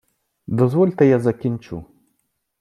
Дозвольте, 0.47 1.05
я 1.05 1.19
закінчу! 1.19 1.85